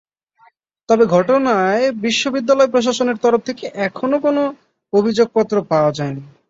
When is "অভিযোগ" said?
4.93-5.27